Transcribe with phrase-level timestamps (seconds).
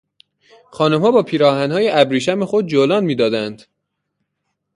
[0.71, 3.65] خانمها با پیراهنهای ابریشم خود جولان میدادند.